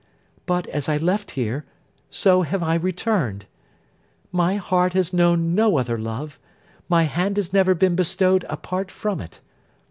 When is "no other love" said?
5.53-6.39